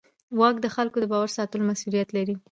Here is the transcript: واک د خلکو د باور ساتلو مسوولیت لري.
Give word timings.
واک 0.39 0.55
د 0.61 0.67
خلکو 0.75 0.97
د 0.99 1.05
باور 1.11 1.29
ساتلو 1.37 1.67
مسوولیت 1.69 2.09
لري. 2.17 2.35